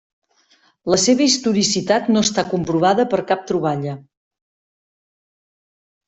La 0.91 0.97
seva 1.01 1.25
historicitat 1.25 2.07
no 2.15 2.23
està 2.27 2.45
comprovada 2.53 3.05
per 3.11 3.19
cap 3.33 3.43
troballa. 3.51 3.93